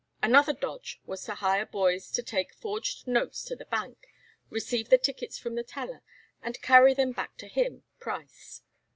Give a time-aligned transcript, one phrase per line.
[0.23, 4.07] Another dodge was to hire boys to take forged notes to the Bank,
[4.49, 6.01] receive the tickets from the teller,
[6.41, 8.63] and carry them back to him (Price).